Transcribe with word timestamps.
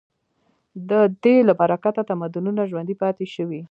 د 0.89 0.91
دې 1.23 1.35
له 1.47 1.53
برکته 1.59 2.01
تمدنونه 2.09 2.61
ژوندي 2.71 2.95
پاتې 3.01 3.25
شوي. 3.35 3.59